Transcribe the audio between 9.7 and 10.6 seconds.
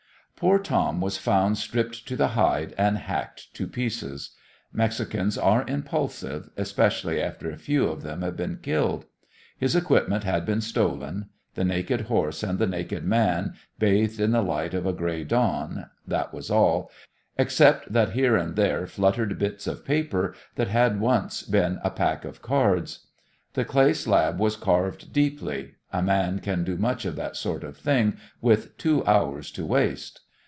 equipment had been